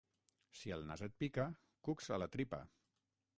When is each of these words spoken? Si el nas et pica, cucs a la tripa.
Si 0.59 0.71
el 0.77 0.85
nas 0.91 1.03
et 1.07 1.15
pica, 1.23 1.45
cucs 1.89 2.09
a 2.17 2.21
la 2.23 2.29
tripa. 2.37 2.61